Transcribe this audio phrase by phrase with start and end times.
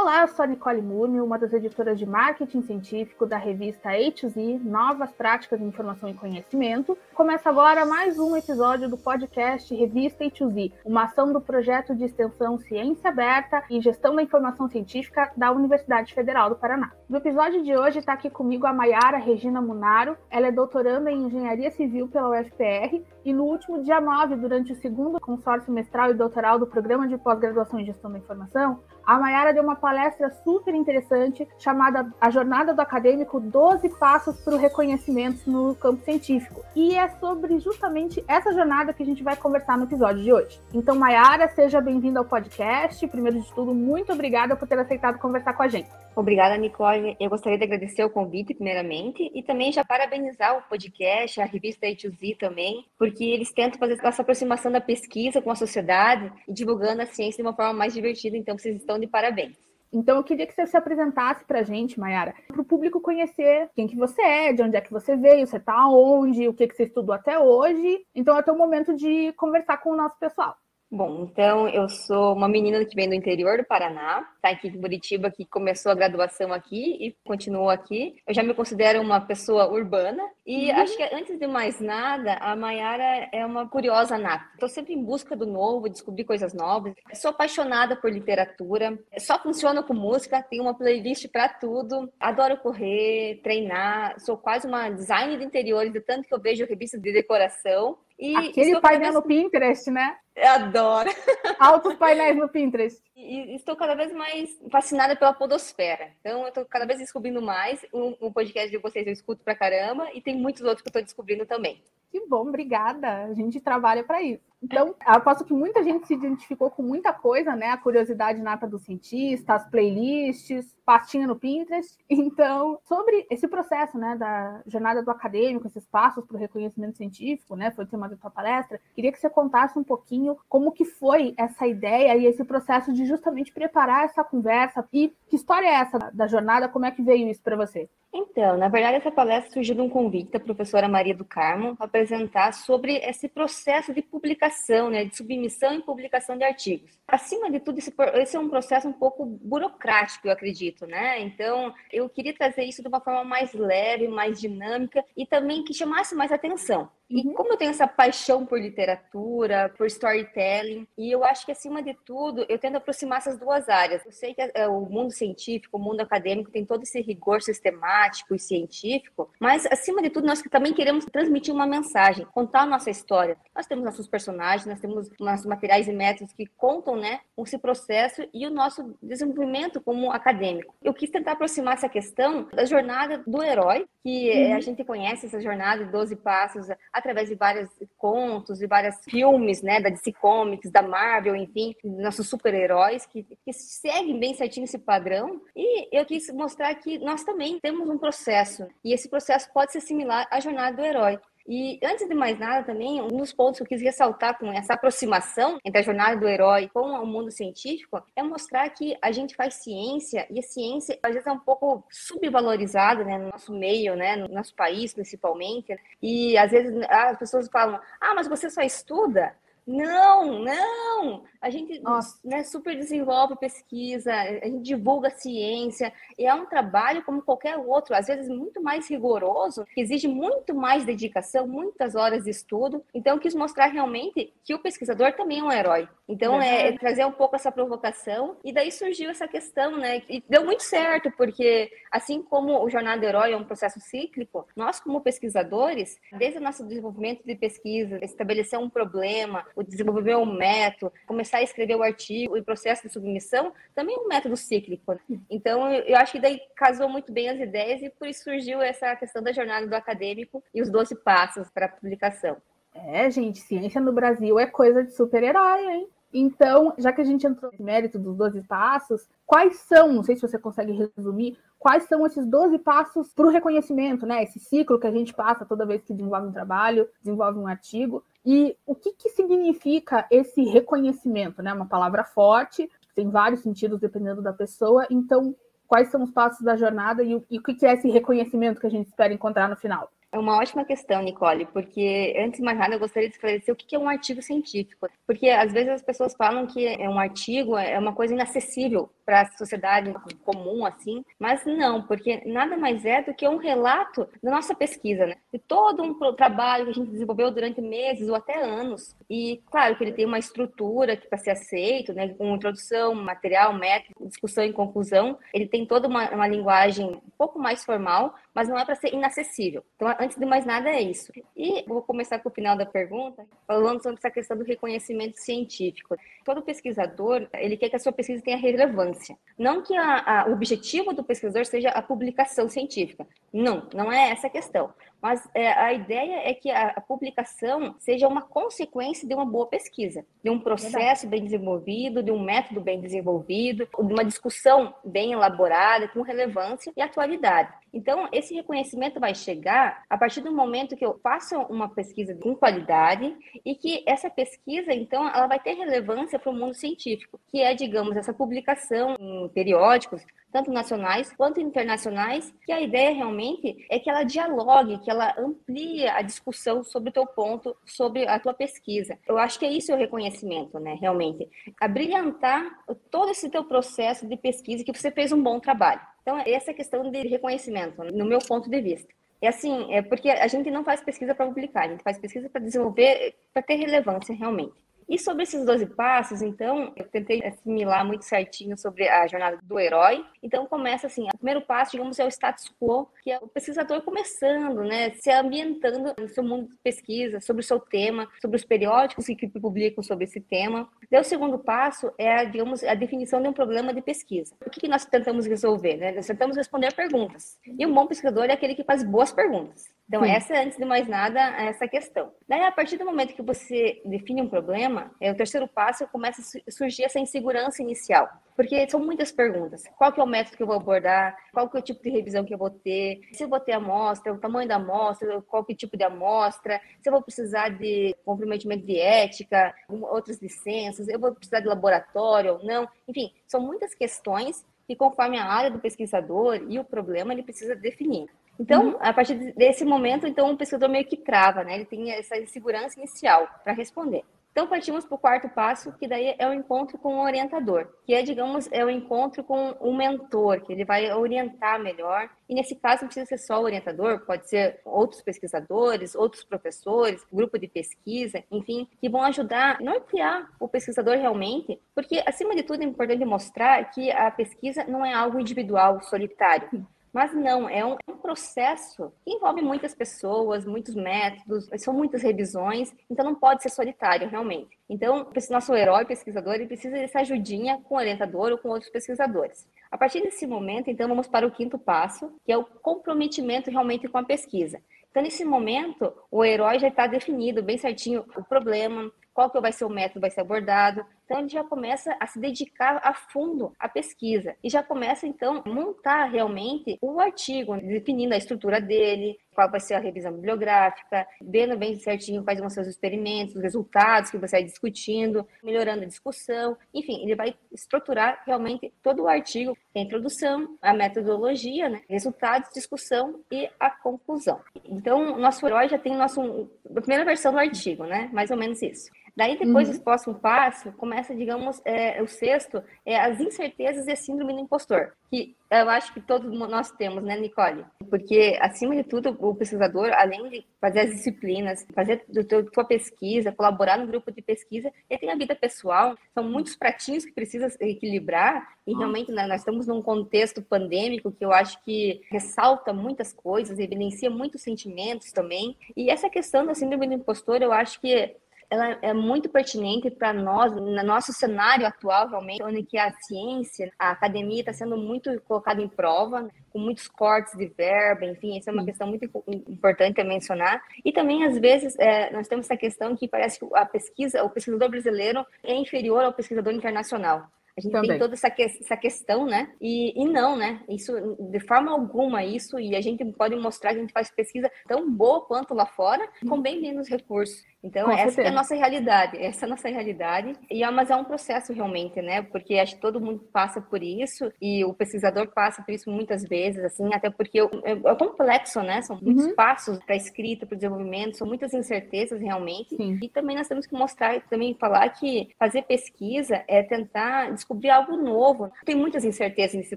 [0.00, 4.62] Olá, eu sou a Nicole Múrmio, uma das editoras de marketing científico da revista A2Z,
[4.62, 6.96] Novas Práticas de Informação e Conhecimento.
[7.12, 12.56] Começa agora mais um episódio do podcast Revista A2Z, uma ação do projeto de extensão
[12.58, 16.92] Ciência Aberta e Gestão da Informação Científica da Universidade Federal do Paraná.
[17.08, 20.16] No episódio de hoje está aqui comigo a Maiara Regina Munaro.
[20.30, 24.76] Ela é doutoranda em Engenharia Civil pela UFPR e no último dia 9, durante o
[24.76, 29.52] segundo consórcio mestral e doutoral do Programa de Pós-Graduação em Gestão da Informação, a Mayara
[29.52, 35.50] deu uma palestra super interessante chamada A Jornada do Acadêmico 12 Passos para o Reconhecimento
[35.50, 36.64] no Campo Científico.
[36.74, 40.58] E é sobre justamente essa jornada que a gente vai conversar no episódio de hoje.
[40.72, 43.06] Então, Mayara, seja bem-vinda ao podcast.
[43.08, 45.88] Primeiro de tudo, muito obrigada por ter aceitado conversar com a gente.
[46.18, 47.16] Obrigada, Nicole.
[47.20, 51.86] Eu gostaria de agradecer o convite, primeiramente, e também já parabenizar o podcast, a revista
[51.86, 57.02] A2Z também, porque eles tentam fazer essa aproximação da pesquisa com a sociedade e divulgando
[57.02, 58.36] a ciência de uma forma mais divertida.
[58.36, 59.56] Então, vocês estão de parabéns.
[59.92, 63.70] Então, eu queria que você se apresentasse para a gente, Mayara, para o público conhecer
[63.74, 66.68] quem que você é, de onde é que você veio, você está onde, o que,
[66.68, 68.04] que você estudou até hoje.
[68.14, 70.54] Então, é até o momento de conversar com o nosso pessoal.
[70.90, 74.80] Bom, então eu sou uma menina que vem do interior do Paraná, tá aqui em
[74.80, 78.16] Curitiba, que começou a graduação aqui e continuou aqui.
[78.26, 80.76] Eu já me considero uma pessoa urbana e uhum.
[80.78, 84.46] acho que antes de mais nada, a Mayara é uma curiosa nata.
[84.54, 86.94] Estou sempre em busca do novo, descobrir coisas novas.
[87.12, 92.10] Sou apaixonada por literatura, só funciono com música, tenho uma playlist para tudo.
[92.18, 97.02] Adoro correr, treinar, sou quase uma designer de interiores, de tanto que eu vejo revistas
[97.02, 97.98] de decoração.
[98.18, 100.16] E Aquele painel no Pinterest, né?
[100.36, 101.08] Adoro.
[101.58, 103.00] Altos painéis no Pinterest.
[103.16, 106.10] E estou cada vez mais fascinada pela podosfera.
[106.20, 107.84] Então, eu estou cada vez descobrindo mais.
[107.92, 110.90] O, o podcast de vocês eu escuto pra caramba e tem muitos outros que eu
[110.90, 111.82] estou descobrindo também.
[112.10, 113.24] Que bom, obrigada.
[113.24, 114.42] A gente trabalha para isso.
[114.62, 117.70] Então, aposto que muita gente se identificou com muita coisa, né?
[117.70, 121.96] A curiosidade nata do cientista, as playlists, pastinha no Pinterest.
[122.08, 127.54] Então, sobre esse processo, né, da jornada do acadêmico, esses passos para o reconhecimento científico,
[127.54, 130.84] né, foi o tema da tua palestra, queria que você contasse um pouquinho como que
[130.84, 135.74] foi essa ideia e esse processo de justamente preparar essa conversa e que história é
[135.74, 137.88] essa da jornada, como é que veio isso para você?
[138.12, 142.52] Então, na verdade, essa palestra surgiu de um convite da professora Maria do Carmo apresentar
[142.54, 144.47] sobre esse processo de publicação,
[144.90, 146.98] né, de submissão e publicação de artigos.
[147.06, 151.20] Acima de tudo, esse, esse é um processo um pouco burocrático, eu acredito, né?
[151.20, 155.72] Então, eu queria trazer isso de uma forma mais leve, mais dinâmica e também que
[155.72, 156.90] chamasse mais atenção.
[157.10, 157.32] E uhum.
[157.32, 161.94] como eu tenho essa paixão por literatura, por storytelling, e eu acho que acima de
[162.04, 164.04] tudo, eu tento aproximar essas duas áreas.
[164.04, 168.34] Eu sei que é, o mundo científico, o mundo acadêmico tem todo esse rigor sistemático
[168.34, 172.90] e científico, mas acima de tudo, nós também queremos transmitir uma mensagem, contar a nossa
[172.90, 173.38] história.
[173.56, 178.26] Nós temos nossos personagens, nós temos nossos materiais e métodos que contam, né, esse processo
[178.32, 180.74] e o nosso desenvolvimento como acadêmico.
[180.82, 184.56] Eu quis tentar aproximar essa questão da jornada do herói, que uhum.
[184.56, 189.62] a gente conhece essa jornada de 12 passos através de vários contos e vários filmes,
[189.62, 194.78] né, da DC Comics, da Marvel, enfim, nossos super-heróis que, que seguem bem certinho esse
[194.78, 195.40] padrão.
[195.54, 199.80] E eu quis mostrar que nós também temos um processo, e esse processo pode ser
[199.80, 201.18] similar à jornada do herói.
[201.48, 204.74] E antes de mais nada, também, um dos pontos que eu quis ressaltar com essa
[204.74, 209.34] aproximação entre a jornada do herói com o mundo científico é mostrar que a gente
[209.34, 213.96] faz ciência e a ciência às vezes é um pouco subvalorizada né, no nosso meio,
[213.96, 215.74] né, no nosso país principalmente.
[216.02, 219.34] E às vezes as pessoas falam: ah, mas você só estuda?
[219.68, 221.24] Não, não!
[221.42, 221.80] A gente
[222.24, 227.94] né, super desenvolve pesquisa, a gente divulga ciência, e é um trabalho como qualquer outro,
[227.94, 232.82] às vezes muito mais rigoroso, que exige muito mais dedicação, muitas horas de estudo.
[232.94, 235.86] Então, eu quis mostrar realmente que o pesquisador também é um herói.
[236.08, 240.02] Então, é, é trazer um pouco essa provocação, e daí surgiu essa questão, né?
[240.08, 244.46] E deu muito certo, porque assim como o Jornada do Herói é um processo cíclico,
[244.56, 250.92] nós, como pesquisadores, desde o nosso desenvolvimento de pesquisa, estabelecer um problema, desenvolver um método,
[251.06, 254.98] começar a escrever o artigo e processo de submissão, também é um método cíclico.
[255.30, 258.94] Então, eu acho que daí casou muito bem as ideias e por isso surgiu essa
[258.96, 262.36] questão da jornada do acadêmico e os 12 passos para a publicação.
[262.74, 265.88] É, gente, ciência no Brasil é coisa de super-herói, hein?
[266.12, 270.16] Então, já que a gente entrou no mérito dos 12 passos, quais são, não sei
[270.16, 274.22] se você consegue resumir, quais são esses 12 passos para o reconhecimento, né?
[274.22, 278.02] Esse ciclo que a gente passa toda vez que desenvolve um trabalho, desenvolve um artigo.
[278.24, 281.52] E o que, que significa esse reconhecimento, né?
[281.52, 284.86] Uma palavra forte, tem vários sentidos dependendo da pessoa.
[284.90, 285.34] Então,
[285.66, 288.66] quais são os passos da jornada e o, e o que é esse reconhecimento que
[288.66, 289.90] a gente espera encontrar no final?
[290.10, 293.56] É uma ótima questão, Nicole, porque antes de mais nada eu gostaria de esclarecer o
[293.56, 294.88] que é um artigo científico.
[295.06, 299.22] Porque às vezes as pessoas falam que é um artigo é uma coisa inacessível para
[299.22, 299.90] a sociedade
[300.22, 305.06] comum, assim, mas não, porque nada mais é do que um relato da nossa pesquisa,
[305.06, 305.16] né?
[305.32, 308.94] De todo um trabalho que a gente desenvolveu durante meses ou até anos.
[309.08, 312.08] E claro que ele tem uma estrutura para ser aceito, né?
[312.08, 315.18] Com introdução, material, método, discussão e conclusão.
[315.32, 318.94] Ele tem toda uma, uma linguagem um pouco mais formal, mas não é para ser
[318.94, 319.64] inacessível.
[319.74, 321.12] Então, antes de mais nada, é isso.
[321.36, 325.96] E vou começar com o final da pergunta, falando sobre essa questão do reconhecimento científico.
[326.24, 329.18] Todo pesquisador, ele quer que a sua pesquisa tenha relevância.
[329.36, 333.04] Não que a, a, o objetivo do pesquisador seja a publicação científica.
[333.32, 334.72] Não, não é essa a questão.
[335.00, 339.46] Mas é, a ideia é que a, a, publicação seja uma consequência de uma boa
[339.46, 341.06] pesquisa, de um processo Verdade.
[341.08, 346.82] bem desenvolvido, de um método bem desenvolvido, de uma discussão bem elaborada, com relevância e
[346.82, 347.52] atualidade.
[347.72, 352.34] Então, esse reconhecimento vai chegar a partir do momento que eu faça uma pesquisa com
[352.34, 357.40] qualidade e que essa pesquisa, então, ela vai ter relevância para o mundo científico, que
[357.40, 363.78] é, digamos, essa publicação em periódicos, tanto nacionais quanto internacionais, que a ideia realmente é
[363.78, 368.34] que ela dialogue, que ela amplie a discussão sobre o teu ponto, sobre a tua
[368.34, 368.98] pesquisa.
[369.06, 371.28] Eu acho que é isso o reconhecimento, né, realmente.
[371.60, 372.44] Abrilhantar
[372.90, 375.80] todo esse teu processo de pesquisa que você fez um bom trabalho.
[376.08, 378.88] Então, essa é questão de reconhecimento, no meu ponto de vista.
[379.20, 382.30] É assim, é porque a gente não faz pesquisa para publicar, a gente faz pesquisa
[382.30, 384.54] para desenvolver, para ter relevância realmente.
[384.88, 389.60] E sobre esses 12 passos, então, eu tentei assimilar muito certinho sobre a jornada do
[389.60, 390.04] herói.
[390.22, 393.82] Então, começa assim: o primeiro passo, digamos, é o status quo, que é o pesquisador
[393.82, 398.44] começando, né, se ambientando no seu mundo de pesquisa, sobre o seu tema, sobre os
[398.44, 400.68] periódicos que publicam sobre esse tema.
[400.90, 404.34] Daí, o segundo passo é, digamos, a definição de um problema de pesquisa.
[404.44, 405.76] O que, nós tentamos resolver?
[405.76, 405.92] Né?
[405.92, 407.38] Nós tentamos responder perguntas.
[407.46, 409.66] E um bom pesquisador é aquele que faz boas perguntas.
[409.88, 410.10] Então, Sim.
[410.10, 412.12] essa, antes de mais nada, é essa questão.
[412.28, 416.20] Daí, a partir do momento que você define um problema, é o terceiro passo, começa
[416.20, 418.08] a surgir essa insegurança inicial.
[418.36, 419.64] Porque são muitas perguntas.
[419.76, 421.16] Qual que é o método que eu vou abordar?
[421.32, 423.00] Qual que é o tipo de revisão que eu vou ter?
[423.12, 425.84] Se eu vou ter amostra, o tamanho da amostra, qual que é o tipo de
[425.84, 426.60] amostra?
[426.80, 432.34] Se eu vou precisar de comprometimento de ética, outras licenças, eu vou precisar de laboratório
[432.34, 432.68] ou não?
[432.86, 437.56] Enfim, são muitas questões que conforme a área do pesquisador e o problema, ele precisa
[437.56, 438.06] definir.
[438.38, 438.76] Então, uhum.
[438.78, 441.56] a partir desse momento, então o pesquisador meio que trava, né?
[441.56, 444.04] Ele tem essa insegurança inicial para responder.
[444.38, 447.92] Então, partimos para o quarto passo, que daí é o encontro com o orientador, que
[447.92, 452.08] é, digamos, é o encontro com o mentor, que ele vai orientar melhor.
[452.28, 457.04] E nesse caso, não precisa ser só o orientador, pode ser outros pesquisadores, outros professores,
[457.12, 462.44] grupo de pesquisa, enfim, que vão ajudar a nortear o pesquisador realmente, porque, acima de
[462.44, 466.64] tudo, é importante mostrar que a pesquisa não é algo individual, solitário.
[466.92, 472.02] Mas não, é um, é um, processo que envolve muitas pessoas, muitos métodos, são muitas
[472.02, 474.58] revisões, então não pode ser solitário, realmente.
[474.68, 478.70] Então, esse nosso herói pesquisador, ele precisa dessa ajudinha com o orientador ou com outros
[478.70, 479.46] pesquisadores.
[479.70, 483.86] A partir desse momento, então, vamos para o quinto passo, que é o comprometimento realmente
[483.88, 484.58] com a pesquisa.
[484.90, 489.52] Então, nesse momento, o herói já está definido bem certinho o problema, qual que vai
[489.52, 490.84] ser o método vai ser abordado.
[491.08, 495.42] Então ele já começa a se dedicar a fundo à pesquisa e já começa então
[495.42, 501.06] a montar realmente o artigo, definindo a estrutura dele, qual vai ser a revisão bibliográfica,
[501.22, 505.84] vendo bem certinho quais vão ser os experimentos, os resultados que você vai discutindo, melhorando
[505.84, 506.58] a discussão.
[506.74, 511.80] Enfim, ele vai estruturar realmente todo o artigo, a introdução, a metodologia, né?
[511.88, 514.40] resultados, discussão e a conclusão.
[514.62, 518.10] Então, nosso herói já tem nosso, a primeira versão do artigo, né?
[518.12, 518.90] Mais ou menos isso.
[519.18, 519.74] Daí, depois, uhum.
[519.74, 524.38] o próximo passo, começa, digamos, é, o sexto, é as incertezas e a síndrome do
[524.38, 527.64] impostor, que eu acho que todos nós temos, né, Nicole?
[527.90, 533.32] Porque, acima de tudo, o pesquisador, além de fazer as disciplinas, fazer a tua pesquisa,
[533.32, 537.52] colaborar no grupo de pesquisa, ele tem a vida pessoal, são muitos pratinhos que precisa
[537.58, 543.12] equilibrar, e realmente né, nós estamos num contexto pandêmico que eu acho que ressalta muitas
[543.12, 548.14] coisas, evidencia muitos sentimentos também, e essa questão da síndrome do impostor, eu acho que
[548.50, 553.70] ela é muito pertinente para nós, no nosso cenário atual, realmente, onde que a ciência,
[553.78, 558.48] a academia está sendo muito colocada em prova, com muitos cortes de verba, enfim, isso
[558.48, 560.62] é uma questão muito importante a mencionar.
[560.84, 564.30] E também, às vezes, é, nós temos essa questão que parece que a pesquisa, o
[564.30, 567.28] pesquisador brasileiro é inferior ao pesquisador internacional.
[567.58, 567.90] A gente Também.
[567.90, 569.50] tem toda essa, que, essa questão, né?
[569.60, 570.62] E, e não, né?
[570.68, 574.48] Isso, de forma alguma, isso, e a gente pode mostrar que a gente faz pesquisa
[574.68, 577.44] tão boa quanto lá fora, com bem menos recursos.
[577.62, 580.36] Então, Com essa é a nossa realidade, essa é a nossa realidade.
[580.48, 582.22] E é, mas é um processo realmente, né?
[582.22, 586.22] Porque acho que todo mundo passa por isso e o pesquisador passa por isso muitas
[586.22, 588.80] vezes, assim, até porque é, é complexo, né?
[588.82, 589.34] São muitos uhum.
[589.34, 592.76] passos para a escrita, para o desenvolvimento, são muitas incertezas realmente.
[592.76, 592.98] Sim.
[593.02, 597.70] E também nós temos que mostrar e também falar que fazer pesquisa é tentar descobrir
[597.70, 598.52] algo novo.
[598.64, 599.76] Tem muitas incertezas nesse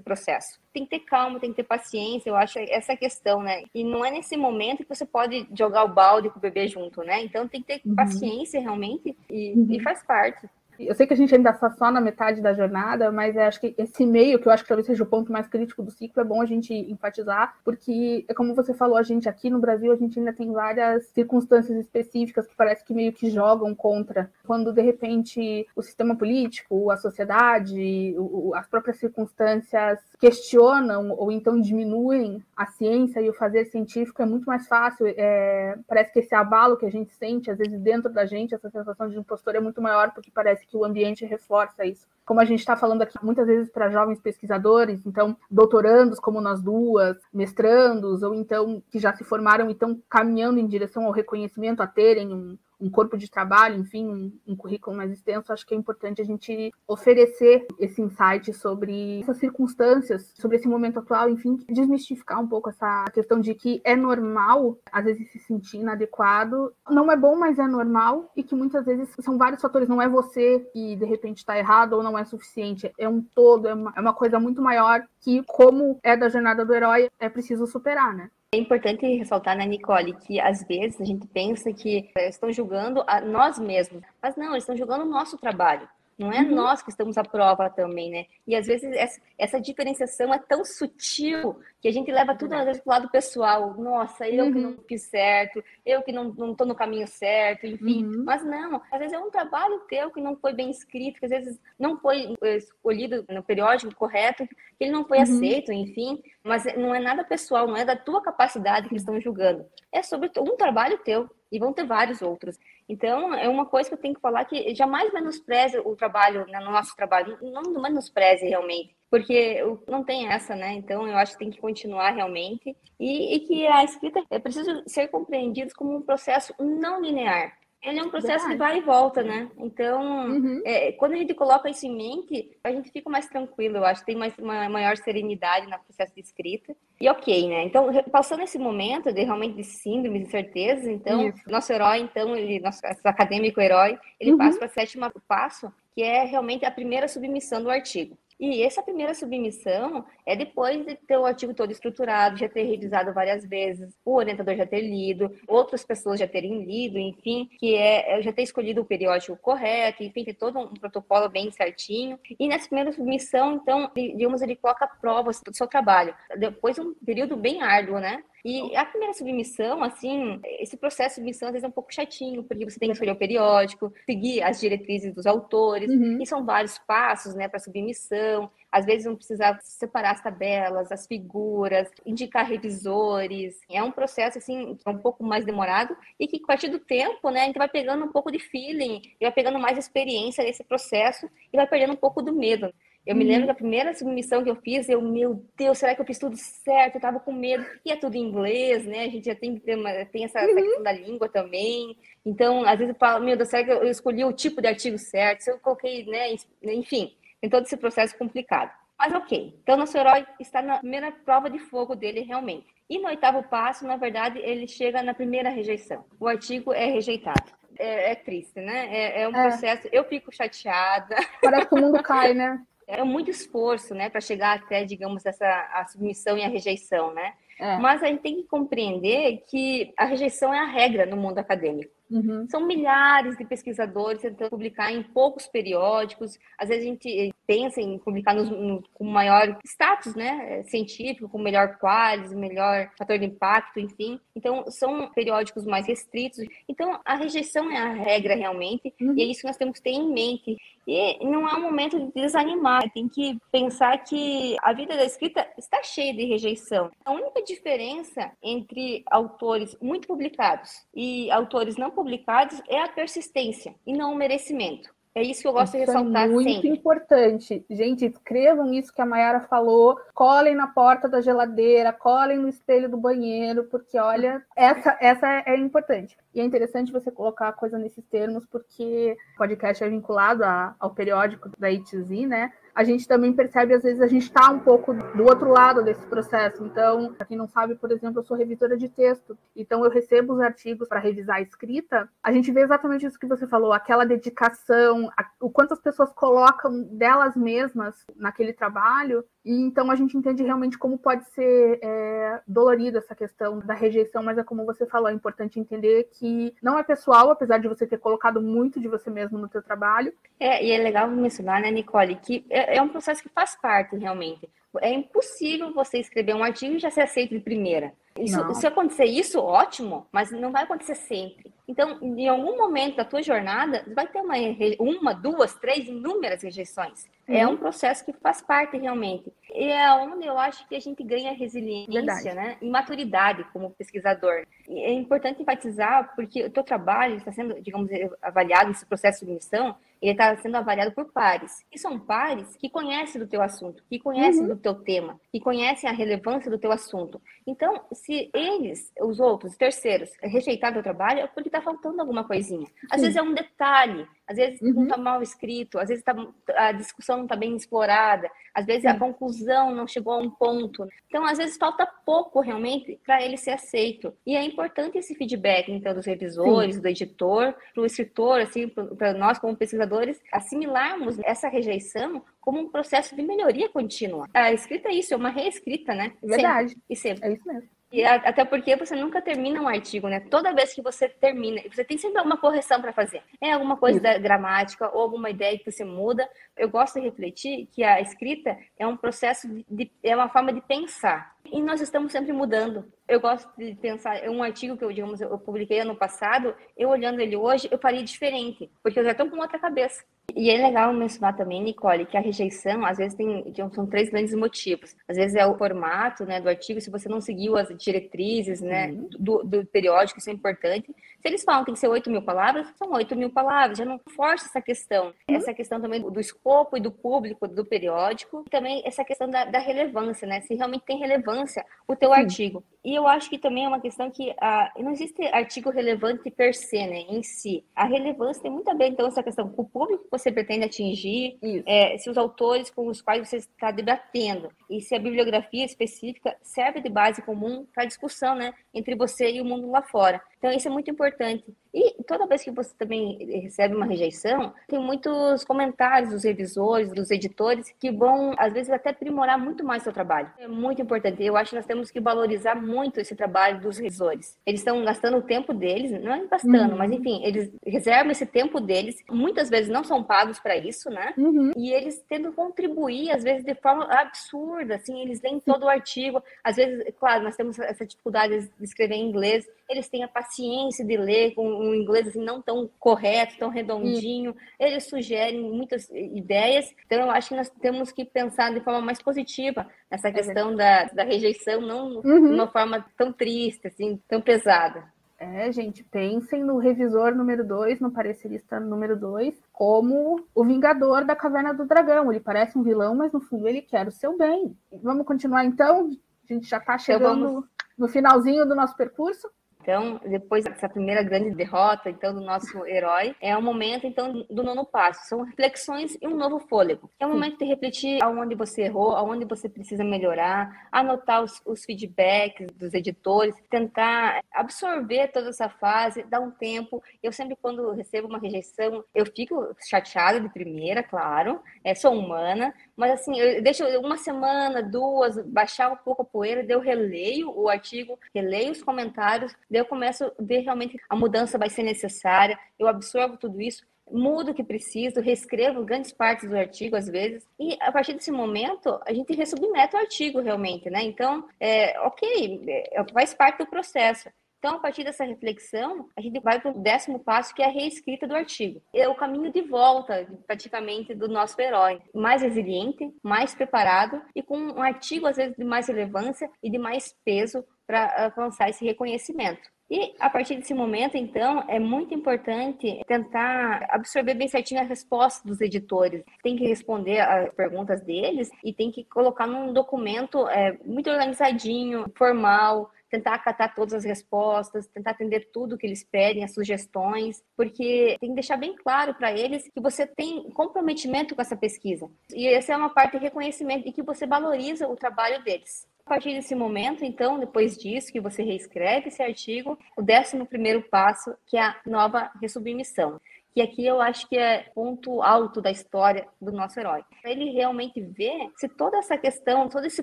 [0.00, 0.61] processo.
[0.72, 3.62] Tem que ter calma, tem que ter paciência, eu acho essa questão, né?
[3.74, 7.02] E não é nesse momento que você pode jogar o balde com o bebê junto,
[7.02, 7.22] né?
[7.22, 7.94] Então tem que ter uhum.
[7.94, 9.66] paciência realmente e, uhum.
[9.70, 10.48] e faz parte.
[10.86, 13.74] Eu sei que a gente ainda está só na metade da jornada, mas acho que
[13.78, 16.24] esse meio, que eu acho que talvez seja o ponto mais crítico do ciclo, é
[16.24, 19.96] bom a gente enfatizar, porque, é como você falou, a gente aqui no Brasil, a
[19.96, 24.30] gente ainda tem várias circunstâncias específicas que parece que meio que jogam contra.
[24.46, 28.14] Quando, de repente, o sistema político, a sociedade,
[28.54, 34.44] as próprias circunstâncias questionam ou então diminuem a ciência e o fazer científico, é muito
[34.44, 35.06] mais fácil.
[35.08, 38.70] É, parece que esse abalo que a gente sente, às vezes, dentro da gente, essa
[38.70, 42.08] sensação de impostor é muito maior, porque parece que o ambiente reforça isso.
[42.24, 46.62] Como a gente está falando aqui muitas vezes para jovens pesquisadores, então doutorandos como nós
[46.62, 51.82] duas, mestrandos, ou então que já se formaram e estão caminhando em direção ao reconhecimento,
[51.82, 55.72] a terem um, um corpo de trabalho, enfim, um, um, currículo mais extenso, acho que
[55.72, 61.56] é importante a gente oferecer esse insight sobre essas circunstâncias, sobre esse momento atual, enfim,
[61.68, 66.72] desmistificar um pouco essa questão de que é normal, às vezes, se sentir inadequado.
[66.90, 70.08] Não é bom, mas é normal, e que muitas vezes são vários fatores, não é
[70.08, 73.92] você que de repente está errado ou não é suficiente, é um todo, é uma,
[73.96, 78.14] é uma coisa muito maior que, como é da jornada do herói, é preciso superar,
[78.14, 78.28] né?
[78.54, 83.58] É importante ressaltar, né, Nicole, que às vezes a gente pensa que estão julgando nós
[83.58, 85.88] mesmos, mas não, eles estão julgando o nosso trabalho.
[86.22, 86.54] Não é uhum.
[86.54, 88.26] nós que estamos à prova também, né?
[88.46, 92.64] E às vezes essa, essa diferenciação é tão sutil que a gente leva tudo às
[92.64, 93.74] vezes para o lado pessoal.
[93.74, 94.52] Nossa, eu uhum.
[94.52, 98.04] que não fiz certo, eu que não estou no caminho certo, enfim.
[98.04, 98.24] Uhum.
[98.24, 101.30] Mas não, às vezes é um trabalho teu que não foi bem escrito, que às
[101.30, 105.24] vezes não foi eh, escolhido no periódico correto, que ele não foi uhum.
[105.24, 106.22] aceito, enfim.
[106.44, 109.66] Mas não é nada pessoal, não é da tua capacidade que eles estão julgando.
[109.90, 112.58] É sobre um trabalho teu e vão ter vários outros.
[112.88, 116.58] Então, é uma coisa que eu tenho que falar que jamais menospreze o trabalho, né,
[116.58, 120.72] no nosso trabalho, não menospreze realmente, porque não tem essa, né?
[120.72, 124.82] Então, eu acho que tem que continuar realmente e, e que a escrita é preciso
[124.86, 127.61] ser compreendido como um processo não linear.
[127.82, 128.52] Ele é um processo Verdade.
[128.52, 129.50] que vai e volta, né?
[129.58, 130.62] Então, uhum.
[130.64, 134.04] é, quando a gente coloca isso em mente, a gente fica mais tranquilo, eu acho,
[134.04, 136.76] tem mais, uma maior serenidade no processo de escrita.
[137.00, 137.64] E ok, né?
[137.64, 141.50] Então, passando esse momento de realmente de síndromes, de certezas, então, isso.
[141.50, 144.38] nosso herói, então, ele, nosso acadêmico herói, ele uhum.
[144.38, 148.16] passa para o sétimo passo, que é realmente a primeira submissão do artigo.
[148.42, 153.12] E essa primeira submissão é depois de ter o artigo todo estruturado, já ter revisado
[153.12, 158.18] várias vezes, o orientador já ter lido, outras pessoas já terem lido, enfim, que é,
[158.18, 162.18] é já ter escolhido o periódico correto, enfim, ter todo um protocolo bem certinho.
[162.36, 166.12] E nessa primeira submissão, então, digamos, ele coloca provas do seu trabalho.
[166.36, 168.24] Depois um período bem árduo, né?
[168.44, 172.42] E a primeira submissão, assim, esse processo de submissão às vezes é um pouco chatinho,
[172.42, 176.20] porque você tem que escolher o periódico, seguir as diretrizes dos autores, uhum.
[176.20, 178.50] e são vários passos, né, para submissão.
[178.70, 183.60] Às vezes não precisa separar as tabelas, as figuras, indicar revisores.
[183.70, 187.42] É um processo, assim, um pouco mais demorado e que, a partir do tempo, né,
[187.42, 191.30] a gente vai pegando um pouco de feeling, e vai pegando mais experiência nesse processo
[191.52, 192.72] e vai perdendo um pouco do medo.
[193.04, 193.46] Eu me lembro uhum.
[193.48, 196.96] da primeira submissão que eu fiz, eu, meu Deus, será que eu fiz tudo certo?
[196.96, 197.64] Eu tava com medo.
[197.84, 199.04] E é tudo em inglês, né?
[199.04, 200.50] A gente já tem, uma, tem essa, uhum.
[200.50, 201.96] essa questão da língua também.
[202.24, 204.96] Então, às vezes eu falo, meu Deus, será que eu escolhi o tipo de artigo
[204.98, 205.40] certo?
[205.40, 206.36] Se eu coloquei, né?
[206.62, 208.70] Enfim, tem todo esse processo complicado.
[208.96, 212.66] Mas ok, então nosso herói está na primeira prova de fogo dele realmente.
[212.88, 216.04] E no oitavo passo, na verdade, ele chega na primeira rejeição.
[216.20, 217.50] O artigo é rejeitado.
[217.76, 218.88] É, é triste, né?
[218.94, 219.48] É, é um é.
[219.48, 219.88] processo.
[219.90, 221.16] Eu fico chateada.
[221.40, 222.62] Parece que o mundo cai, né?
[223.00, 227.34] é muito esforço, né, para chegar até, digamos, essa a submissão e a rejeição, né?
[227.58, 227.76] É.
[227.78, 231.92] Mas a gente tem que compreender que a rejeição é a regra no mundo acadêmico.
[232.10, 232.46] Uhum.
[232.50, 236.38] São milhares de pesquisadores tentando publicar em poucos periódicos.
[236.58, 241.38] Às vezes a gente pensa em publicar no, no, com maior status né, científico, com
[241.38, 244.18] melhor qualidade, melhor fator de impacto, enfim.
[244.34, 246.38] Então, são periódicos mais restritos.
[246.66, 249.14] Então, a rejeição é a regra realmente, uhum.
[249.14, 250.56] e é isso que nós temos que ter em mente.
[250.86, 255.46] E não é um momento de desanimar, tem que pensar que a vida da escrita
[255.58, 256.90] está cheia de rejeição.
[257.04, 263.92] A única diferença entre autores muito publicados e autores não publicados é a persistência e
[263.92, 264.90] não o merecimento.
[265.14, 266.68] É isso que eu gosto isso de é ressaltar é muito sempre.
[266.70, 267.66] importante.
[267.68, 272.88] Gente, escrevam isso que a Mayara falou, colhem na porta da geladeira, colhem no espelho
[272.88, 276.16] do banheiro, porque olha, essa, essa é importante.
[276.34, 280.74] E é interessante você colocar a coisa nesses termos, porque o podcast é vinculado a,
[280.80, 282.50] ao periódico da ITZ, né?
[282.74, 286.04] A gente também percebe, às vezes, a gente está um pouco do outro lado desse
[286.06, 286.64] processo.
[286.64, 290.34] Então, para quem não sabe, por exemplo, eu sou revisora de texto, então eu recebo
[290.34, 292.08] os artigos para revisar a escrita.
[292.22, 296.12] A gente vê exatamente isso que você falou, aquela dedicação, a, o quanto as pessoas
[296.12, 302.40] colocam delas mesmas naquele trabalho, e então a gente entende realmente como pode ser é,
[302.46, 306.78] dolorida essa questão da rejeição, mas é como você falou, é importante entender que não
[306.78, 310.12] é pessoal, apesar de você ter colocado muito de você mesmo no seu trabalho.
[310.38, 313.96] É, e é legal mencionar, né, Nicole, que é, é um processo que faz parte
[313.96, 314.48] realmente.
[314.80, 317.92] É impossível você escrever um artigo e já ser aceito de primeira.
[318.18, 321.52] Isso, se acontecer isso, ótimo, mas não vai acontecer sempre.
[321.66, 324.34] Então, em algum momento da tua jornada, vai ter uma,
[324.78, 327.06] uma duas, três, inúmeras rejeições.
[327.26, 327.38] É uhum.
[327.38, 329.32] É um processo que faz parte realmente.
[329.54, 332.56] E é onde eu acho que a gente ganha resiliência né?
[332.60, 334.44] e maturidade como pesquisador.
[334.68, 337.90] E é importante enfatizar, porque o teu trabalho está sendo, digamos,
[338.20, 341.64] avaliado nesse processo de missão, ele está sendo avaliado por pares.
[341.72, 344.48] E são pares que conhecem do teu assunto, que conhecem uhum.
[344.48, 347.22] do teu tema, que conhecem a relevância do teu assunto.
[347.46, 352.66] Então, se eles, os outros, terceiros, rejeitarem o trabalho, é porque está faltando alguma coisinha.
[352.90, 353.06] Às Sim.
[353.06, 354.72] vezes é um detalhe, às vezes uhum.
[354.72, 356.14] não está mal escrito, às vezes tá,
[356.56, 358.88] a discussão não está bem explorada, às vezes Sim.
[358.88, 360.88] a conclusão não chegou a um ponto.
[361.06, 364.12] Então, às vezes falta pouco realmente para ele ser aceito.
[364.26, 366.80] E é importante esse feedback, então, dos revisores, Sim.
[366.80, 372.68] do editor, para o escritor, assim, para nós como pesquisadores, assimilarmos essa rejeição como um
[372.68, 374.28] processo de melhoria contínua.
[374.34, 376.12] A escrita é isso, é uma reescrita, né?
[376.22, 376.70] Verdade.
[376.70, 377.28] Sempre, e sempre.
[377.28, 377.68] É isso mesmo.
[377.92, 380.20] E até porque você nunca termina um artigo, né?
[380.20, 383.22] Toda vez que você termina, você tem sempre alguma correção para fazer.
[383.38, 386.26] É alguma coisa da gramática ou alguma ideia que você muda.
[386.56, 390.62] Eu gosto de refletir que a escrita é um processo de, é uma forma de
[390.62, 391.31] pensar.
[391.52, 392.90] E nós estamos sempre mudando.
[393.06, 396.88] Eu gosto de pensar, é um artigo que eu, digamos, eu publiquei ano passado, eu
[396.88, 400.02] olhando ele hoje, eu faria diferente, porque eu já estou com outra cabeça.
[400.34, 404.32] E é legal mencionar também, Nicole, que a rejeição, às vezes, tem são três grandes
[404.34, 404.96] motivos.
[405.06, 408.86] Às vezes é o formato né, do artigo, se você não seguiu as diretrizes né,
[408.86, 409.08] uhum.
[409.18, 410.86] do, do, periódico, isso é importante.
[411.20, 413.84] Se eles falam que tem que ser 8 mil palavras, são 8 mil palavras, já
[413.84, 415.12] não força essa questão.
[415.28, 415.36] Uhum.
[415.36, 419.44] Essa questão também do escopo e do público do periódico, e também essa questão da,
[419.44, 420.40] da relevância, né?
[420.40, 421.41] Se realmente tem relevância
[421.86, 422.20] o teu Sim.
[422.20, 422.64] artigo.
[422.84, 426.52] E eu acho que também é uma questão que ah, não existe artigo relevante per
[426.52, 427.64] se, né, em si.
[427.76, 430.64] A relevância tem muito a ver, então, essa questão com o público que você pretende
[430.64, 435.64] atingir, é, se os autores com os quais você está debatendo, e se a bibliografia
[435.64, 439.82] específica serve de base comum para a discussão, né, entre você e o mundo lá
[439.82, 440.20] fora.
[440.42, 441.44] Então, isso é muito importante.
[441.72, 447.12] E toda vez que você também recebe uma rejeição, tem muitos comentários dos revisores, dos
[447.12, 450.28] editores, que vão, às vezes, até aprimorar muito mais seu trabalho.
[450.36, 451.22] É muito importante.
[451.22, 454.36] Eu acho que nós temos que valorizar muito esse trabalho dos revisores.
[454.44, 456.78] Eles estão gastando o tempo deles, não é gastando, uhum.
[456.78, 458.96] mas enfim, eles reservam esse tempo deles.
[459.08, 461.14] Muitas vezes não são pagos para isso, né?
[461.16, 461.52] Uhum.
[461.56, 466.20] E eles tendo contribuir, às vezes, de forma absurda, assim, eles leem todo o artigo.
[466.42, 470.31] Às vezes, claro, nós temos essa dificuldade de escrever em inglês, eles têm a paciência
[470.36, 474.34] de ler com um inglês assim, não tão correto, tão redondinho.
[474.58, 476.66] Eles sugerem muitas ideias.
[476.86, 480.54] Então, eu acho que nós temos que pensar de forma mais positiva nessa é questão
[480.54, 482.28] da, da rejeição, não uhum.
[482.28, 484.84] de uma forma tão triste, assim, tão pesada.
[485.18, 491.14] É, gente, pensem no revisor número 2, no parecerista número 2, como o vingador da
[491.14, 492.10] Caverna do Dragão.
[492.10, 494.56] Ele parece um vilão, mas no fundo ele quer o seu bem.
[494.82, 495.90] Vamos continuar então?
[496.28, 497.44] A gente já está então chegando então
[497.78, 499.28] no finalzinho do nosso percurso.
[499.62, 504.42] Então, depois dessa primeira grande derrota, então, do nosso herói, é o momento, então, do
[504.42, 505.08] nono passo.
[505.08, 506.90] São reflexões e um novo fôlego.
[506.98, 511.64] É o momento de refletir aonde você errou, aonde você precisa melhorar, anotar os, os
[511.64, 516.82] feedbacks dos editores, tentar absorver toda essa fase, dar um tempo.
[517.00, 522.52] Eu sempre, quando recebo uma rejeição, eu fico chateada de primeira, claro, é, sou humana,
[522.76, 527.30] mas assim, eu deixo uma semana, duas, baixar um pouco a poeira, daí eu releio
[527.30, 531.62] o artigo, releio os comentários, daí eu começo a ver realmente a mudança vai ser
[531.62, 536.88] necessária, eu absorvo tudo isso, mudo o que preciso, reescrevo grandes partes do artigo às
[536.88, 540.82] vezes, e a partir desse momento a gente ressubmete o artigo realmente, né?
[540.82, 544.08] Então, é, ok, é, faz parte do processo.
[544.42, 547.48] Então, a partir dessa reflexão, a gente vai para o décimo passo, que é a
[547.48, 548.60] reescrita do artigo.
[548.74, 551.80] É o caminho de volta, praticamente, do nosso herói.
[551.94, 556.58] Mais resiliente, mais preparado e com um artigo, às vezes, de mais relevância e de
[556.58, 559.50] mais peso para alcançar esse reconhecimento.
[559.70, 565.26] E a partir desse momento, então, é muito importante tentar absorver bem certinho a resposta
[565.26, 566.04] dos editores.
[566.22, 571.86] Tem que responder as perguntas deles e tem que colocar num documento é, muito organizadinho,
[571.96, 577.96] formal, tentar acatar todas as respostas, tentar atender tudo que eles pedem, as sugestões, porque
[577.98, 581.90] tem que deixar bem claro para eles que você tem comprometimento com essa pesquisa.
[582.12, 585.66] E essa é uma parte de reconhecimento e que você valoriza o trabalho deles.
[585.84, 590.62] A partir desse momento, então, depois disso, que você reescreve esse artigo, o décimo primeiro
[590.62, 593.00] passo, que é a nova ressubmissão
[593.34, 596.82] que aqui eu acho que é ponto alto da história do nosso herói.
[597.04, 599.82] Ele realmente vê se toda essa questão, todo esse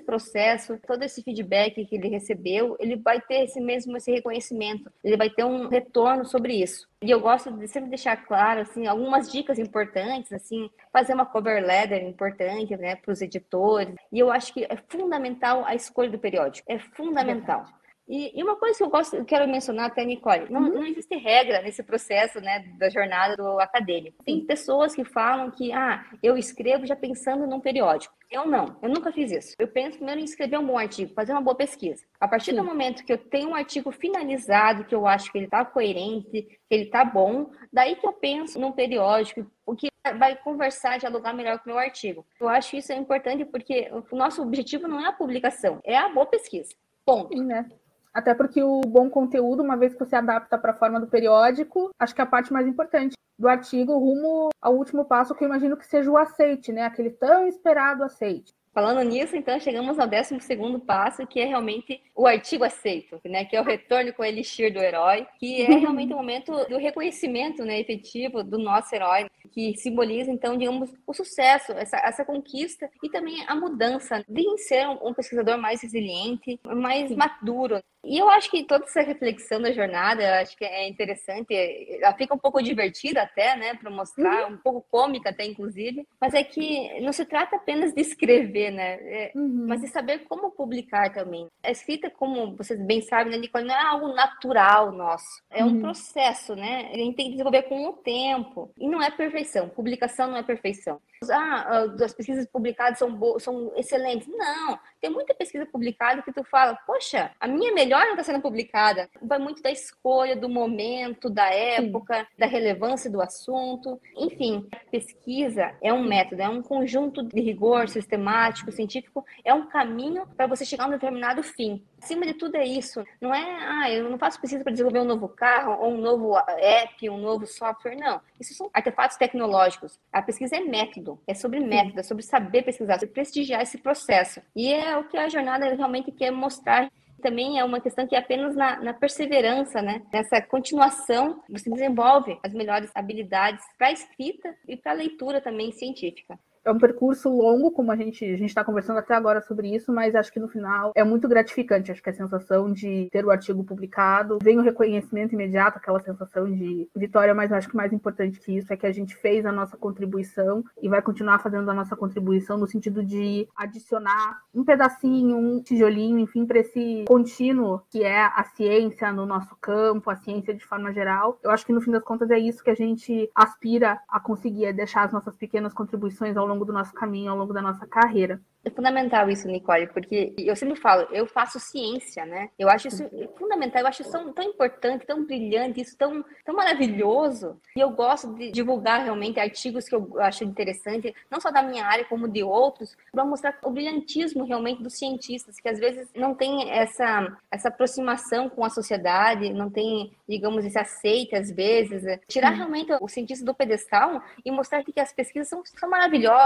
[0.00, 5.16] processo, todo esse feedback que ele recebeu, ele vai ter esse mesmo esse reconhecimento, ele
[5.16, 6.88] vai ter um retorno sobre isso.
[7.02, 11.64] E eu gosto de sempre deixar claro assim algumas dicas importantes, assim, fazer uma cover
[11.64, 13.94] letter importante, né, para os editores.
[14.12, 17.64] E eu acho que é fundamental a escolha do periódico, é fundamental.
[18.10, 20.74] E, e, uma coisa que eu gosto, eu quero mencionar até, Nicole, não, uhum.
[20.74, 24.24] não existe regra nesse processo, né, da jornada do acadêmico.
[24.24, 28.12] Tem pessoas que falam que, ah, eu escrevo já pensando num periódico.
[28.28, 29.54] Eu não, eu nunca fiz isso.
[29.60, 32.04] Eu penso primeiro em escrever um bom artigo, fazer uma boa pesquisa.
[32.18, 32.56] A partir Sim.
[32.56, 36.42] do momento que eu tenho um artigo finalizado, que eu acho que ele está coerente,
[36.42, 39.86] que ele está bom, daí que eu penso num periódico, o que
[40.18, 42.26] vai conversar, dialogar melhor com o meu artigo.
[42.40, 46.08] Eu acho isso é importante porque o nosso objetivo não é a publicação, é a
[46.08, 46.74] boa pesquisa.
[47.04, 47.36] Ponto.
[47.36, 47.70] Sim, né?
[48.12, 51.90] Até porque o bom conteúdo, uma vez que você adapta para a forma do periódico,
[51.98, 55.48] acho que é a parte mais importante do artigo rumo ao último passo, que eu
[55.48, 56.82] imagino que seja o aceite, né?
[56.82, 58.52] Aquele tão esperado aceite.
[58.72, 60.38] Falando nisso, então, chegamos ao 12
[60.86, 63.44] passo, que é realmente o artigo aceito, né?
[63.44, 66.78] que é o retorno com o elixir do herói, que é realmente o momento do
[66.78, 72.88] reconhecimento né, efetivo do nosso herói, que simboliza, então, digamos, o sucesso, essa, essa conquista
[73.02, 77.80] e também a mudança de ser um, um pesquisador mais resiliente, mais maduro.
[78.04, 81.54] E eu acho que toda essa reflexão da jornada, eu acho que é interessante,
[82.00, 84.54] ela fica um pouco divertida até, né, para mostrar, uhum.
[84.54, 88.94] um pouco cômica até, inclusive, mas é que não se trata apenas de escrever, né,
[89.02, 89.66] é, uhum.
[89.68, 91.46] mas de saber como publicar também.
[91.62, 95.68] A escrita, como vocês bem sabem, né, Nicole, não é algo natural nosso, é um
[95.68, 95.80] uhum.
[95.80, 100.30] processo, né, a gente tem que desenvolver com o tempo, e não é perfeição, publicação
[100.30, 101.00] não é perfeição.
[101.30, 104.26] Ah, ah as pesquisas publicadas são, são excelentes.
[104.26, 108.40] Não, tem muita pesquisa publicada que tu fala, poxa, a minha melhor não está sendo
[108.40, 109.08] publicada.
[109.22, 112.26] Vai muito da escolha, do momento, da época, Sim.
[112.38, 114.00] da relevância do assunto.
[114.16, 120.26] Enfim, pesquisa é um método, é um conjunto de rigor sistemático, científico, é um caminho
[120.36, 121.84] para você chegar a um determinado fim.
[122.02, 123.04] Acima de tudo é isso.
[123.20, 126.36] Não é, ah, eu não faço pesquisa para desenvolver um novo carro ou um novo
[126.38, 127.96] app, um novo software.
[127.96, 128.20] Não.
[128.40, 129.98] Isso são artefatos tecnológicos.
[130.12, 131.20] A pesquisa é método.
[131.26, 134.40] É sobre método, é sobre saber pesquisar, sobre prestigiar esse processo.
[134.56, 138.18] E é o que a jornada realmente quer mostrar também é uma questão que é
[138.18, 140.02] apenas na, na, perseverança, né?
[140.12, 146.70] Nessa continuação, você desenvolve as melhores habilidades para escrita e para leitura também científica é
[146.70, 150.32] um percurso longo, como a gente a está conversando até agora sobre isso, mas acho
[150.32, 151.90] que no final é muito gratificante.
[151.90, 156.50] Acho que a sensação de ter o artigo publicado, vem o reconhecimento imediato, aquela sensação
[156.50, 159.52] de vitória, mas acho que mais importante que isso é que a gente fez a
[159.52, 165.36] nossa contribuição e vai continuar fazendo a nossa contribuição no sentido de adicionar um pedacinho,
[165.36, 170.54] um tijolinho, enfim, para esse contínuo que é a ciência no nosso campo, a ciência
[170.54, 171.38] de forma geral.
[171.42, 174.66] Eu acho que no fim das contas é isso que a gente aspira a conseguir,
[174.66, 177.86] é deixar as nossas pequenas contribuições ao longo do nosso caminho, ao longo da nossa
[177.86, 178.40] carreira.
[178.62, 182.50] É fundamental isso, Nicole, porque eu sempre falo, eu faço ciência, né?
[182.58, 183.08] Eu acho isso
[183.38, 187.58] fundamental, eu acho isso tão, tão importante, tão brilhante, isso tão, tão maravilhoso.
[187.74, 191.86] E eu gosto de divulgar realmente artigos que eu acho interessante, não só da minha
[191.86, 196.34] área, como de outros, para mostrar o brilhantismo realmente dos cientistas, que às vezes não
[196.34, 202.02] tem essa, essa aproximação com a sociedade, não tem, digamos, esse aceite às vezes.
[202.28, 206.39] Tirar realmente o cientista do pedestal e mostrar que as pesquisas são, são maravilhosas.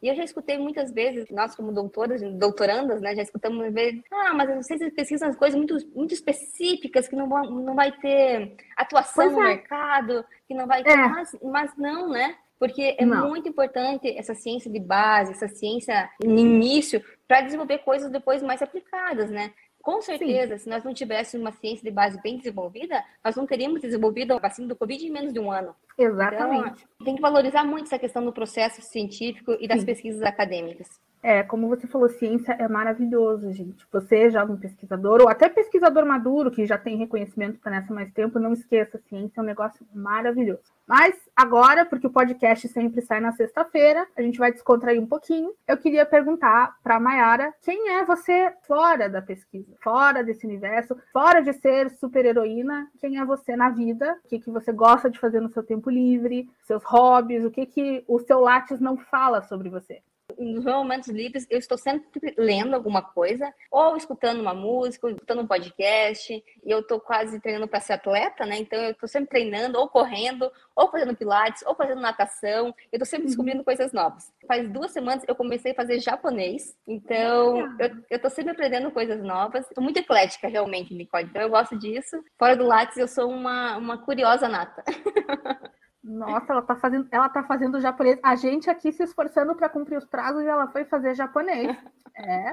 [0.00, 4.32] E eu já escutei muitas vezes, nós como doutoras, doutorandas, né, já escutamos vezes, ah,
[4.32, 9.32] mas vocês pesquisam coisas muito, muito específicas que não, vão, não vai ter atuação pois
[9.32, 9.48] no é.
[9.48, 11.08] mercado, que não vai ter, é.
[11.08, 12.36] mas, mas não, né?
[12.60, 13.28] Porque é não.
[13.28, 18.62] muito importante essa ciência de base, essa ciência no início, para desenvolver coisas depois mais
[18.62, 19.52] aplicadas, né?
[19.80, 20.64] Com certeza, Sim.
[20.64, 24.38] se nós não tivéssemos uma ciência de base bem desenvolvida, nós não teríamos desenvolvido a
[24.38, 25.74] vacina do Covid em menos de um ano.
[25.98, 26.84] Exatamente.
[26.94, 29.86] Então, tem que valorizar muito essa questão do processo científico e das Sim.
[29.86, 30.86] pesquisas acadêmicas.
[31.22, 33.86] É, como você falou, ciência é maravilhoso, gente.
[33.92, 38.38] Você, jovem pesquisador, ou até pesquisador maduro, que já tem reconhecimento está nessa mais tempo,
[38.38, 40.62] não esqueça, ciência é um negócio maravilhoso.
[40.86, 45.52] Mas agora, porque o podcast sempre sai na sexta-feira, a gente vai descontrair um pouquinho.
[45.66, 50.96] Eu queria perguntar para a Mayara quem é você fora da pesquisa, fora desse universo,
[51.12, 55.18] fora de ser super-heroína, quem é você na vida, o que, que você gosta de
[55.18, 59.42] fazer no seu tempo livre, seus hobbies, o que, que o seu Lattes não fala
[59.42, 60.00] sobre você
[60.38, 65.12] nos meus momentos livres, eu estou sempre lendo alguma coisa, ou escutando uma música, ou
[65.12, 68.58] escutando um podcast, e eu estou quase treinando para ser atleta, né?
[68.58, 72.66] Então eu estou sempre treinando, ou correndo, ou fazendo pilates, ou fazendo natação.
[72.92, 73.28] Eu estou sempre uhum.
[73.28, 74.32] descobrindo coisas novas.
[74.46, 77.76] Faz duas semanas eu comecei a fazer japonês, então
[78.08, 79.66] eu estou sempre aprendendo coisas novas.
[79.66, 82.22] Estou muito eclética, realmente, Nicole, então eu gosto disso.
[82.38, 84.84] Fora do Lattes, eu sou uma, uma curiosa nata.
[86.02, 88.18] Nossa, ela tá fazendo, ela tá fazendo japonês.
[88.22, 91.76] A gente aqui se esforçando para cumprir os prazos e ela foi fazer japonês.
[92.20, 92.52] É,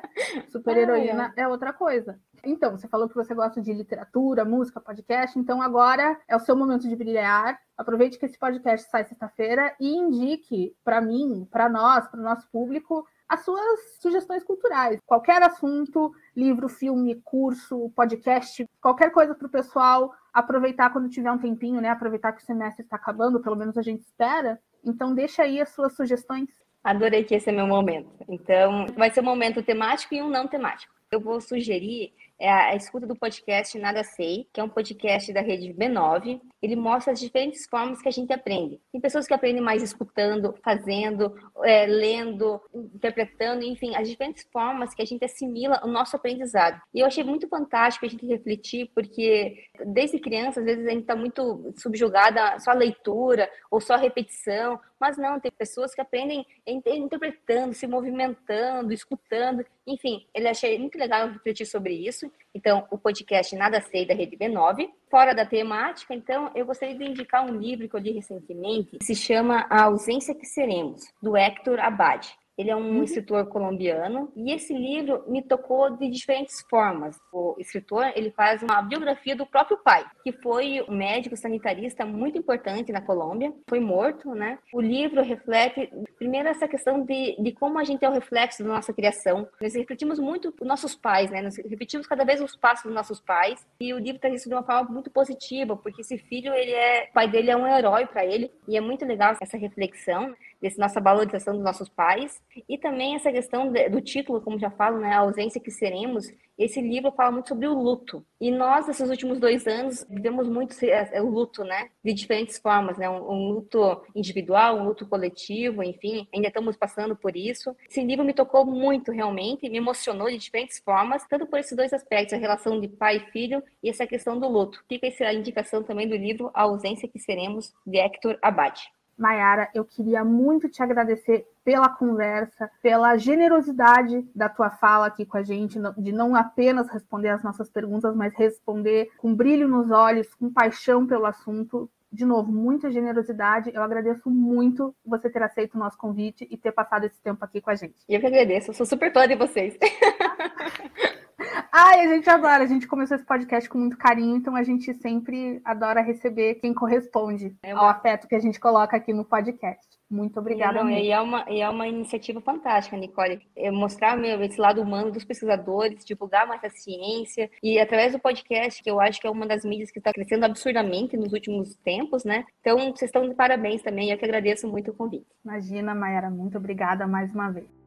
[0.49, 2.19] super heroína é outra coisa.
[2.43, 6.55] Então, você falou que você gosta de literatura, música, podcast, então agora é o seu
[6.55, 7.59] momento de brilhar.
[7.75, 12.47] Aproveite que esse podcast sai sexta-feira e indique para mim, para nós, para o nosso
[12.51, 14.99] público, as suas sugestões culturais.
[15.05, 21.37] Qualquer assunto, livro, filme, curso, podcast, qualquer coisa para o pessoal aproveitar quando tiver um
[21.37, 21.87] tempinho, né?
[21.87, 24.59] Aproveitar que o semestre está acabando, pelo menos a gente espera.
[24.83, 26.49] Então, deixa aí as suas sugestões.
[26.83, 28.11] Adorei que esse é meu momento.
[28.27, 30.93] Então, vai ser um momento temático e um não temático.
[31.09, 35.41] Eu vou sugerir é a escuta do podcast Nada Sei, que é um podcast da
[35.41, 36.41] rede B9.
[36.61, 38.79] Ele mostra as diferentes formas que a gente aprende.
[38.91, 45.01] Tem pessoas que aprendem mais escutando, fazendo, é, lendo, interpretando, enfim, as diferentes formas que
[45.01, 46.81] a gente assimila o nosso aprendizado.
[46.93, 51.01] E eu achei muito fantástico a gente refletir, porque desde criança, às vezes a gente
[51.01, 56.01] está muito subjugada só à leitura ou só à repetição, mas não, tem pessoas que
[56.01, 62.31] aprendem interpretando, se movimentando, escutando, enfim, ele achei muito legal refletir sobre isso.
[62.53, 64.89] Então, o podcast Nada Sei da Rede B9.
[65.09, 69.05] Fora da temática, então, eu gostaria de indicar um livro que eu li recentemente, que
[69.05, 72.27] se chama A Ausência que Seremos, do Hector Abad.
[72.57, 73.03] Ele é um uhum.
[73.03, 77.19] escritor colombiano e esse livro me tocou de diferentes formas.
[77.31, 82.37] O escritor ele faz uma biografia do próprio pai, que foi um médico sanitarista muito
[82.37, 84.57] importante na Colômbia, foi morto, né?
[84.73, 88.69] O livro reflete primeiro essa questão de, de como a gente é o reflexo da
[88.69, 89.47] nossa criação.
[89.59, 91.41] Nós refletimos muito os nossos pais, né?
[91.41, 94.55] Nós repetimos cada vez os passos dos nossos pais e o livro traz isso de
[94.55, 98.05] uma forma muito positiva, porque esse filho ele é, o pai dele é um herói
[98.05, 102.77] para ele e é muito legal essa reflexão dessa nossa valorização dos nossos pais e
[102.77, 106.31] também essa questão do título, como já falo, né, a ausência que seremos.
[106.57, 108.25] Esse livro fala muito sobre o luto.
[108.39, 112.97] E nós, nesses últimos dois anos, vivemos muito é, o luto, né, de diferentes formas,
[112.97, 117.75] né, um, um luto individual, um luto coletivo, enfim, ainda estamos passando por isso.
[117.89, 121.91] Esse livro me tocou muito, realmente, me emocionou de diferentes formas, tanto por esses dois
[121.91, 124.83] aspectos, a relação de pai e filho e essa questão do luto.
[124.87, 128.79] Fica essa indicação também do livro A Ausência que Seremos, de Hector Abad.
[129.17, 135.37] Mayara, eu queria muito te agradecer pela conversa, pela generosidade da tua fala aqui com
[135.37, 140.33] a gente, de não apenas responder as nossas perguntas, mas responder com brilho nos olhos,
[140.35, 141.89] com paixão pelo assunto.
[142.11, 143.71] De novo, muita generosidade.
[143.73, 147.59] Eu agradeço muito você ter aceito o nosso convite e ter passado esse tempo aqui
[147.59, 147.95] com a gente.
[148.07, 149.77] Eu que agradeço, eu sou super fã de vocês.
[151.71, 152.63] Ai, a gente adora.
[152.63, 156.73] A gente começou esse podcast com muito carinho, então a gente sempre adora receber quem
[156.73, 159.85] corresponde é ao afeto que a gente coloca aqui no podcast.
[160.09, 160.83] Muito obrigada.
[160.83, 163.41] Não, e, é uma, e é uma iniciativa fantástica, Nicole.
[163.55, 167.49] É mostrar meu, esse lado humano dos pesquisadores, divulgar mais a ciência.
[167.61, 170.45] E através do podcast, que eu acho que é uma das mídias que está crescendo
[170.45, 172.45] absurdamente nos últimos tempos, né?
[172.61, 174.11] Então, vocês estão de parabéns também.
[174.11, 175.25] Eu que agradeço muito o convite.
[175.43, 176.29] Imagina, Mayara.
[176.29, 177.84] Muito obrigada mais uma vez.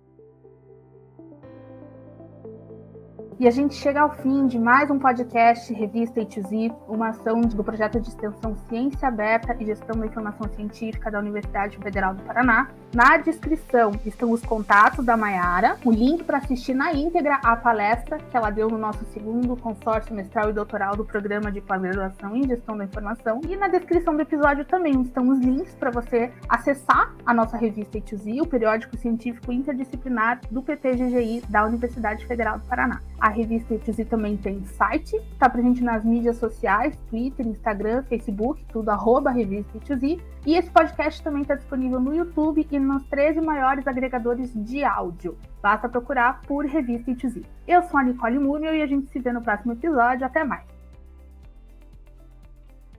[3.40, 7.62] E a gente chega ao fim de mais um podcast Revista ITZ, uma ação do
[7.62, 12.68] projeto de extensão Ciência Aberta e Gestão da Informação Científica da Universidade Federal do Paraná.
[12.92, 18.18] Na descrição estão os contatos da Maiara, o link para assistir na íntegra a palestra
[18.18, 22.44] que ela deu no nosso segundo consórcio mestral e doutoral do programa de pós-graduação em
[22.44, 23.40] Gestão da Informação.
[23.48, 27.98] E na descrição do episódio também estão os links para você acessar a nossa revista
[27.98, 33.00] ITZ, o periódico científico interdisciplinar do PTGGI da Universidade Federal do Paraná.
[33.28, 38.88] A revista ITZ também tem site, está presente nas mídias sociais, Twitter, Instagram, Facebook, tudo
[38.88, 40.18] arroba revista ITZ.
[40.46, 45.36] E esse podcast também está disponível no YouTube e nos 13 maiores agregadores de áudio.
[45.60, 47.42] Basta procurar por Revista ITZ.
[47.66, 50.24] Eu sou a Nicole Múmio e a gente se vê no próximo episódio.
[50.24, 50.77] Até mais!